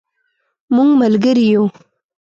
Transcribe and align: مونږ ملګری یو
مونږ 0.75 0.89
ملګری 1.01 1.45
یو 1.53 1.63